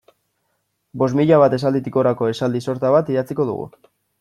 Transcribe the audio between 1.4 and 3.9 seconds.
bat esalditik gorako esaldi sorta bat idatziko dugu.